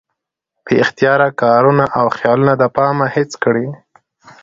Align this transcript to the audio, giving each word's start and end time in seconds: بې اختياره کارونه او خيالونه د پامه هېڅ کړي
بې 0.65 0.73
اختياره 0.83 1.29
کارونه 1.41 1.85
او 1.99 2.05
خيالونه 2.17 2.53
د 2.57 2.63
پامه 2.75 3.07
هېڅ 3.15 3.31
کړي 3.43 3.67